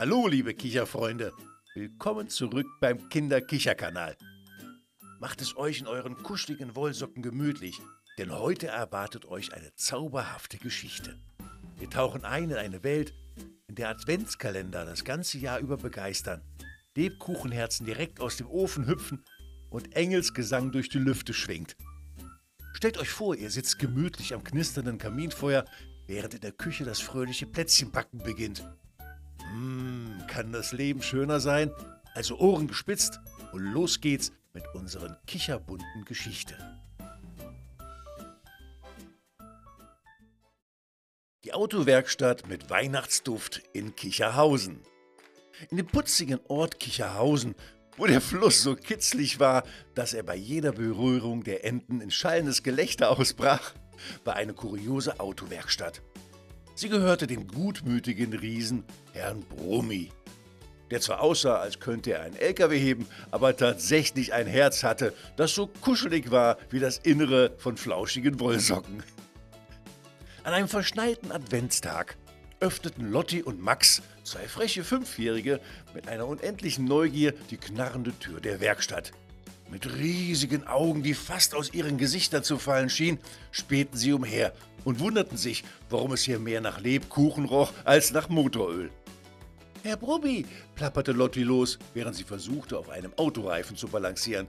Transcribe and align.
Hallo, 0.00 0.26
liebe 0.26 0.54
Kicherfreunde. 0.54 1.34
Willkommen 1.74 2.30
zurück 2.30 2.66
beim 2.80 3.10
Kinderkicherkanal. 3.10 4.16
Macht 5.18 5.42
es 5.42 5.58
euch 5.58 5.80
in 5.80 5.86
euren 5.86 6.16
kuscheligen 6.22 6.74
Wollsocken 6.74 7.22
gemütlich, 7.22 7.78
denn 8.16 8.32
heute 8.32 8.68
erwartet 8.68 9.26
euch 9.26 9.52
eine 9.52 9.74
zauberhafte 9.74 10.56
Geschichte. 10.56 11.18
Wir 11.76 11.90
tauchen 11.90 12.24
ein 12.24 12.48
in 12.48 12.56
eine 12.56 12.82
Welt, 12.82 13.12
in 13.68 13.74
der 13.74 13.90
Adventskalender 13.90 14.86
das 14.86 15.04
ganze 15.04 15.36
Jahr 15.36 15.58
über 15.58 15.76
begeistern, 15.76 16.40
Lebkuchenherzen 16.96 17.84
direkt 17.84 18.20
aus 18.20 18.38
dem 18.38 18.46
Ofen 18.46 18.86
hüpfen 18.86 19.22
und 19.68 19.94
Engelsgesang 19.94 20.72
durch 20.72 20.88
die 20.88 20.98
Lüfte 20.98 21.34
schwingt. 21.34 21.76
Stellt 22.72 22.96
euch 22.96 23.10
vor, 23.10 23.36
ihr 23.36 23.50
sitzt 23.50 23.78
gemütlich 23.78 24.32
am 24.32 24.44
knisternden 24.44 24.96
Kaminfeuer, 24.96 25.66
während 26.06 26.32
in 26.32 26.40
der 26.40 26.52
Küche 26.52 26.84
das 26.84 27.00
fröhliche 27.00 27.46
Plätzchenbacken 27.46 28.22
beginnt. 28.22 28.64
Mmh, 29.50 30.26
kann 30.26 30.52
das 30.52 30.72
Leben 30.72 31.02
schöner 31.02 31.40
sein? 31.40 31.70
Also 32.14 32.38
Ohren 32.38 32.68
gespitzt 32.68 33.20
und 33.52 33.62
los 33.72 34.00
geht's 34.00 34.32
mit 34.52 34.64
unseren 34.74 35.16
kicherbunten 35.26 36.04
Geschichte. 36.04 36.56
Die 41.44 41.52
Autowerkstatt 41.54 42.46
mit 42.48 42.70
Weihnachtsduft 42.70 43.62
in 43.72 43.96
Kicherhausen. 43.96 44.80
In 45.70 45.78
dem 45.78 45.86
putzigen 45.86 46.38
Ort 46.48 46.78
Kicherhausen, 46.78 47.54
wo 47.96 48.06
der 48.06 48.20
Fluss 48.20 48.62
so 48.62 48.76
kitzlig 48.76 49.40
war, 49.40 49.64
dass 49.94 50.14
er 50.14 50.22
bei 50.22 50.36
jeder 50.36 50.72
Berührung 50.72 51.42
der 51.42 51.64
Enten 51.64 52.00
in 52.00 52.10
schallendes 52.10 52.62
Gelächter 52.62 53.10
ausbrach, 53.10 53.74
war 54.24 54.36
eine 54.36 54.54
kuriose 54.54 55.18
Autowerkstatt. 55.20 56.02
Sie 56.80 56.88
gehörte 56.88 57.26
dem 57.26 57.46
gutmütigen 57.46 58.32
Riesen 58.32 58.84
Herrn 59.12 59.42
Brummi, 59.42 60.10
der 60.90 61.02
zwar 61.02 61.20
aussah, 61.20 61.56
als 61.56 61.78
könnte 61.78 62.12
er 62.12 62.22
einen 62.22 62.36
LKW 62.36 62.78
heben, 62.78 63.06
aber 63.30 63.54
tatsächlich 63.54 64.32
ein 64.32 64.46
Herz 64.46 64.82
hatte, 64.82 65.12
das 65.36 65.54
so 65.54 65.66
kuschelig 65.66 66.30
war 66.30 66.56
wie 66.70 66.78
das 66.78 66.96
Innere 66.96 67.52
von 67.58 67.76
flauschigen 67.76 68.40
Wollsocken. 68.40 69.02
An 70.42 70.54
einem 70.54 70.68
verschneiten 70.68 71.32
Adventstag 71.32 72.16
öffneten 72.60 73.10
Lotti 73.10 73.42
und 73.42 73.60
Max, 73.60 74.00
zwei 74.24 74.48
freche 74.48 74.82
Fünfjährige, 74.82 75.60
mit 75.92 76.08
einer 76.08 76.26
unendlichen 76.26 76.86
Neugier 76.86 77.34
die 77.50 77.58
knarrende 77.58 78.18
Tür 78.18 78.40
der 78.40 78.60
Werkstatt. 78.60 79.12
Mit 79.70 79.86
riesigen 79.96 80.66
Augen, 80.66 81.04
die 81.04 81.14
fast 81.14 81.54
aus 81.54 81.72
ihren 81.72 81.96
Gesichtern 81.96 82.42
zu 82.42 82.58
fallen 82.58 82.90
schienen, 82.90 83.18
spähten 83.52 83.96
sie 83.96 84.12
umher 84.12 84.52
und 84.84 84.98
wunderten 84.98 85.36
sich, 85.36 85.62
warum 85.88 86.12
es 86.12 86.22
hier 86.22 86.40
mehr 86.40 86.60
nach 86.60 86.80
Lebkuchen 86.80 87.44
roch 87.44 87.72
als 87.84 88.10
nach 88.10 88.28
Motoröl. 88.28 88.90
Herr 89.84 89.96
Brummi, 89.96 90.44
plapperte 90.74 91.12
Lotti 91.12 91.42
los, 91.42 91.78
während 91.94 92.16
sie 92.16 92.24
versuchte, 92.24 92.76
auf 92.78 92.90
einem 92.90 93.12
Autoreifen 93.16 93.76
zu 93.76 93.86
balancieren. 93.86 94.48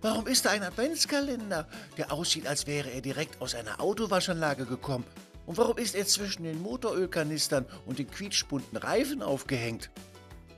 Warum 0.00 0.26
ist 0.26 0.44
da 0.44 0.50
ein 0.50 0.62
Adventskalender, 0.62 1.66
der 1.96 2.12
aussieht, 2.12 2.46
als 2.46 2.66
wäre 2.66 2.90
er 2.90 3.00
direkt 3.00 3.40
aus 3.40 3.54
einer 3.54 3.80
Autowaschanlage 3.80 4.64
gekommen? 4.64 5.04
Und 5.46 5.58
warum 5.58 5.76
ist 5.76 5.94
er 5.94 6.06
zwischen 6.06 6.44
den 6.44 6.62
Motorölkanistern 6.62 7.66
und 7.84 7.98
den 7.98 8.10
quietschbunten 8.10 8.78
Reifen 8.78 9.22
aufgehängt? 9.22 9.90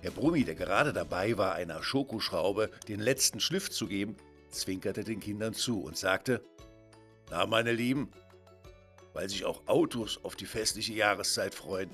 Herr 0.06 0.12
Brummi, 0.12 0.44
der 0.44 0.54
gerade 0.54 0.92
dabei 0.92 1.36
war, 1.36 1.56
einer 1.56 1.82
Schokoschraube 1.82 2.70
den 2.86 3.00
letzten 3.00 3.40
Schliff 3.40 3.72
zu 3.72 3.88
geben, 3.88 4.14
zwinkerte 4.50 5.02
den 5.02 5.18
Kindern 5.18 5.52
zu 5.52 5.80
und 5.80 5.96
sagte, 5.96 6.44
Na, 7.28 7.44
meine 7.44 7.72
Lieben, 7.72 8.12
weil 9.14 9.28
sich 9.28 9.44
auch 9.44 9.66
Autos 9.66 10.20
auf 10.22 10.36
die 10.36 10.46
festliche 10.46 10.92
Jahreszeit 10.92 11.56
freuen. 11.56 11.90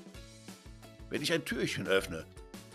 Wenn 1.09 1.23
ich 1.23 1.33
ein 1.33 1.43
Türchen 1.43 1.87
öffne, 1.87 2.23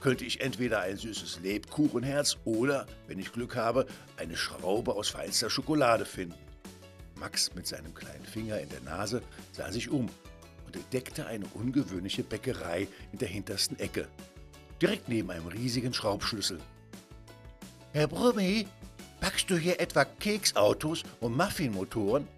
könnte 0.01 0.25
ich 0.25 0.41
entweder 0.41 0.81
ein 0.81 0.97
süßes 0.97 1.39
Lebkuchenherz 1.41 2.39
oder, 2.45 2.87
wenn 3.07 3.21
ich 3.21 3.31
Glück 3.31 3.55
habe, 3.55 3.87
eine 4.17 4.37
Schraube 4.37 4.97
aus 4.97 5.09
feinster 5.09 5.51
Schokolade 5.51 6.05
finden. 6.05 6.35
Max 7.15 7.55
mit 7.55 7.69
seinem 7.69 7.95
kleinen 7.95 8.25
Finger 8.25 8.59
in 8.59 8.71
der 8.71 8.81
Nase 8.81 9.23
sah 9.53 9.71
sich 9.71 9.89
um 9.89 10.09
und 10.67 10.75
entdeckte 10.75 11.27
eine 11.27 11.47
ungewöhnliche 11.55 12.25
Bäckerei 12.25 12.89
in 13.13 13.19
der 13.21 13.29
hintersten 13.29 13.79
Ecke, 13.79 14.09
direkt 14.81 15.09
neben 15.09 15.31
einem 15.31 15.47
riesigen 15.47 15.93
Schraubschlüssel. 15.93 16.61
Herr 17.93 18.07
Brummi, 18.07 18.67
backst 19.21 19.51
du 19.51 19.57
hier 19.57 19.81
etwa 19.81 20.05
Keksautos 20.05 21.03
und 21.21 21.37
Muffinmotoren? 21.37 22.29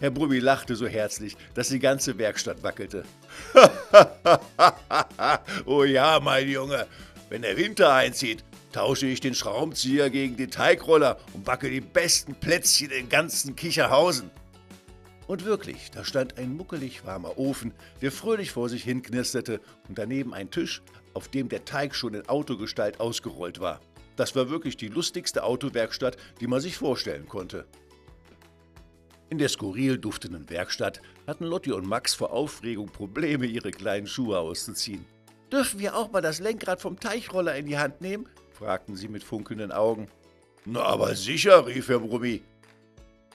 Herr 0.00 0.10
Brummi 0.10 0.38
lachte 0.38 0.76
so 0.76 0.86
herzlich, 0.86 1.36
dass 1.54 1.68
die 1.68 1.80
ganze 1.80 2.18
Werkstatt 2.18 2.62
wackelte. 2.62 3.04
oh 5.66 5.82
ja, 5.82 6.20
mein 6.20 6.48
Junge, 6.48 6.86
wenn 7.30 7.42
der 7.42 7.56
Winter 7.56 7.92
einzieht, 7.92 8.44
tausche 8.72 9.06
ich 9.06 9.20
den 9.20 9.34
Schraubenzieher 9.34 10.08
gegen 10.10 10.36
den 10.36 10.50
Teigroller 10.50 11.18
und 11.34 11.44
backe 11.44 11.68
die 11.68 11.80
besten 11.80 12.34
Plätzchen 12.34 12.90
in 12.90 13.08
ganzen 13.08 13.56
Kicherhausen. 13.56 14.30
Und 15.28 15.44
wirklich, 15.44 15.90
da 15.90 16.04
stand 16.04 16.38
ein 16.38 16.56
muckelig 16.56 17.04
warmer 17.04 17.36
Ofen, 17.38 17.74
der 18.00 18.10
fröhlich 18.10 18.50
vor 18.50 18.70
sich 18.70 18.82
hin 18.82 19.02
knisterte 19.02 19.60
und 19.86 19.98
daneben 19.98 20.32
ein 20.32 20.50
Tisch, 20.50 20.82
auf 21.12 21.28
dem 21.28 21.50
der 21.50 21.66
Teig 21.66 21.94
schon 21.94 22.14
in 22.14 22.26
Autogestalt 22.28 22.98
ausgerollt 22.98 23.60
war. 23.60 23.80
Das 24.16 24.34
war 24.34 24.48
wirklich 24.48 24.78
die 24.78 24.88
lustigste 24.88 25.44
Autowerkstatt, 25.44 26.16
die 26.40 26.46
man 26.46 26.62
sich 26.62 26.78
vorstellen 26.78 27.28
konnte. 27.28 27.66
In 29.28 29.36
der 29.36 29.50
skurril 29.50 29.98
duftenden 29.98 30.48
Werkstatt 30.48 31.02
hatten 31.26 31.44
Lotti 31.44 31.72
und 31.72 31.86
Max 31.86 32.14
vor 32.14 32.32
Aufregung 32.32 32.86
Probleme, 32.86 33.44
ihre 33.44 33.70
kleinen 33.70 34.06
Schuhe 34.06 34.38
auszuziehen. 34.38 35.04
Dürfen 35.52 35.78
wir 35.78 35.94
auch 35.94 36.10
mal 36.10 36.22
das 36.22 36.40
Lenkrad 36.40 36.80
vom 36.80 36.98
Teichroller 36.98 37.54
in 37.54 37.66
die 37.66 37.76
Hand 37.76 38.00
nehmen? 38.00 38.26
fragten 38.52 38.96
sie 38.96 39.08
mit 39.08 39.22
funkelnden 39.22 39.72
Augen. 39.72 40.08
Na, 40.64 40.80
aber 40.80 41.14
sicher, 41.14 41.66
rief 41.66 41.88
Herr 41.88 42.00
Brummi. 42.00 42.42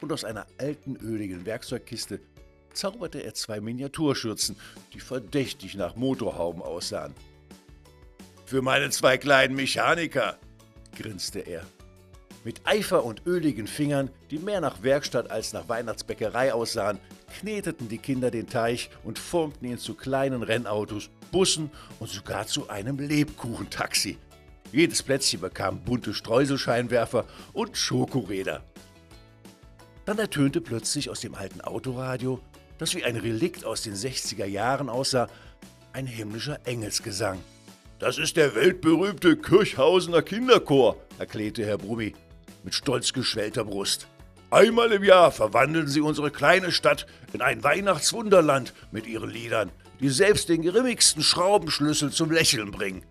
Und 0.03 0.11
aus 0.11 0.25
einer 0.25 0.45
alten, 0.57 0.97
öligen 0.97 1.45
Werkzeugkiste 1.45 2.19
zauberte 2.73 3.19
er 3.19 3.35
zwei 3.35 3.61
Miniaturschürzen, 3.61 4.57
die 4.93 4.99
verdächtig 4.99 5.75
nach 5.75 5.95
Motorhauben 5.95 6.61
aussahen. 6.61 7.13
Für 8.45 8.61
meine 8.61 8.89
zwei 8.89 9.17
kleinen 9.17 9.55
Mechaniker, 9.55 10.37
grinste 10.97 11.39
er. 11.39 11.65
Mit 12.43 12.59
Eifer 12.65 13.05
und 13.05 13.25
öligen 13.25 13.65
Fingern, 13.65 14.09
die 14.29 14.39
mehr 14.39 14.59
nach 14.59 14.83
Werkstatt 14.83 15.31
als 15.31 15.53
nach 15.53 15.69
Weihnachtsbäckerei 15.69 16.53
aussahen, 16.53 16.99
kneteten 17.39 17.87
die 17.87 17.97
Kinder 17.97 18.29
den 18.29 18.49
Teich 18.49 18.89
und 19.05 19.17
formten 19.17 19.63
ihn 19.63 19.77
zu 19.77 19.93
kleinen 19.93 20.43
Rennautos, 20.43 21.11
Bussen 21.31 21.71
und 22.01 22.09
sogar 22.09 22.45
zu 22.45 22.67
einem 22.67 22.99
Lebkuchentaxi. 22.99 24.17
Jedes 24.73 25.01
Plätzchen 25.01 25.39
bekam 25.39 25.81
bunte 25.81 26.13
Streuselscheinwerfer 26.13 27.25
und 27.53 27.77
Schokoräder. 27.77 28.65
Dann 30.05 30.19
ertönte 30.19 30.59
plötzlich 30.59 31.09
aus 31.09 31.21
dem 31.21 31.35
alten 31.35 31.61
Autoradio, 31.61 32.39
das 32.77 32.93
wie 32.95 33.03
ein 33.03 33.15
Relikt 33.15 33.63
aus 33.63 33.83
den 33.83 33.95
60er 33.95 34.45
Jahren 34.45 34.89
aussah, 34.89 35.29
ein 35.93 36.07
himmlischer 36.07 36.59
Engelsgesang. 36.65 37.39
Das 37.99 38.17
ist 38.17 38.35
der 38.35 38.55
weltberühmte 38.55 39.37
Kirchhausener 39.37 40.21
Kinderchor, 40.21 40.97
erklärte 41.19 41.65
Herr 41.65 41.77
Brummi 41.77 42.13
mit 42.63 42.73
stolz 42.73 43.13
geschwellter 43.13 43.63
Brust. 43.63 44.07
Einmal 44.49 44.91
im 44.91 45.03
Jahr 45.03 45.31
verwandeln 45.31 45.87
sie 45.87 46.01
unsere 46.01 46.31
kleine 46.31 46.71
Stadt 46.71 47.05
in 47.33 47.41
ein 47.41 47.63
Weihnachtswunderland 47.63 48.73
mit 48.91 49.07
ihren 49.07 49.29
Liedern, 49.29 49.71
die 49.99 50.09
selbst 50.09 50.49
den 50.49 50.61
grimmigsten 50.61 51.23
Schraubenschlüssel 51.23 52.11
zum 52.11 52.29
Lächeln 52.31 52.71
bringen. 52.71 53.03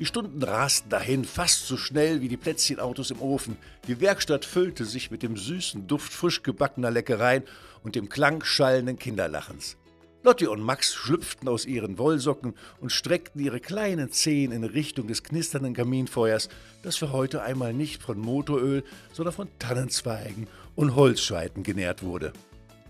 Die 0.00 0.06
Stunden 0.06 0.42
rasten 0.42 0.88
dahin, 0.88 1.26
fast 1.26 1.66
so 1.66 1.76
schnell 1.76 2.22
wie 2.22 2.28
die 2.28 2.38
Plätzchenautos 2.38 3.10
im 3.10 3.20
Ofen. 3.20 3.58
Die 3.86 4.00
Werkstatt 4.00 4.46
füllte 4.46 4.86
sich 4.86 5.10
mit 5.10 5.22
dem 5.22 5.36
süßen 5.36 5.86
Duft 5.86 6.10
frisch 6.10 6.42
gebackener 6.42 6.90
Leckereien 6.90 7.42
und 7.82 7.96
dem 7.96 8.08
Klang 8.08 8.42
schallenden 8.42 8.98
Kinderlachens. 8.98 9.76
Lotti 10.22 10.46
und 10.46 10.62
Max 10.62 10.94
schlüpften 10.94 11.50
aus 11.50 11.66
ihren 11.66 11.98
Wollsocken 11.98 12.54
und 12.80 12.92
streckten 12.92 13.42
ihre 13.42 13.60
kleinen 13.60 14.10
Zehen 14.10 14.52
in 14.52 14.64
Richtung 14.64 15.06
des 15.06 15.22
knisternden 15.22 15.74
Kaminfeuers, 15.74 16.48
das 16.82 16.96
für 16.96 17.12
heute 17.12 17.42
einmal 17.42 17.74
nicht 17.74 18.02
von 18.02 18.18
Motoröl, 18.18 18.84
sondern 19.12 19.34
von 19.34 19.48
Tannenzweigen 19.58 20.46
und 20.76 20.94
Holzscheiten 20.94 21.62
genährt 21.62 22.02
wurde. 22.02 22.32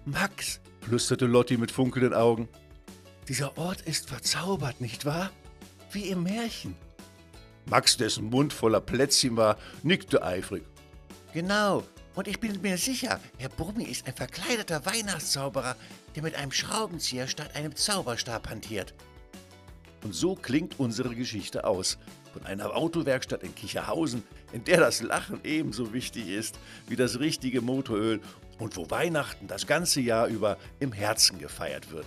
Max, 0.05 0.61
flüsterte 0.83 1.27
Lotti 1.27 1.56
mit 1.56 1.73
funkelnden 1.73 2.15
Augen, 2.15 2.49
dieser 3.27 3.59
Ort 3.59 3.83
ist 3.83 4.09
verzaubert, 4.09 4.81
nicht 4.81 5.05
wahr? 5.05 5.31
Wie 5.91 6.09
im 6.09 6.23
Märchen. 6.23 6.77
Max, 7.67 7.97
dessen 7.97 8.25
Mund 8.25 8.53
voller 8.53 8.81
Plätzchen 8.81 9.37
war, 9.37 9.57
nickte 9.83 10.23
eifrig. 10.23 10.65
Genau, 11.33 11.85
und 12.15 12.27
ich 12.27 12.41
bin 12.41 12.61
mir 12.61 12.77
sicher, 12.77 13.21
Herr 13.39 13.49
Brummi 13.49 13.85
ist 13.85 14.07
ein 14.07 14.15
verkleideter 14.15 14.85
Weihnachtszauberer, 14.85 15.77
der 16.15 16.23
mit 16.23 16.35
einem 16.35 16.53
Schraubenzieher 16.53 17.29
statt 17.29 17.55
einem 17.55 17.75
Zauberstab 17.77 18.51
hantiert. 18.51 18.95
Und 20.03 20.15
so 20.15 20.35
klingt 20.35 20.81
unsere 20.81 21.15
Geschichte 21.15 21.65
aus. 21.65 21.99
Von 22.33 22.47
einer 22.47 22.75
Autowerkstatt 22.75 23.43
in 23.43 23.55
Kicherhausen, 23.55 24.23
in 24.53 24.65
der 24.65 24.81
das 24.81 25.03
Lachen 25.03 25.41
ebenso 25.45 25.93
wichtig 25.93 26.29
ist 26.29 26.59
wie 26.89 26.97
das 26.97 27.21
richtige 27.21 27.61
Motoröl 27.61 28.21
und 28.59 28.77
wo 28.77 28.89
Weihnachten 28.91 29.47
das 29.47 29.67
ganze 29.67 30.01
Jahr 30.01 30.27
über 30.27 30.59
im 30.79 30.93
Herzen 30.93 31.39
gefeiert 31.39 31.91
wird. 31.91 32.06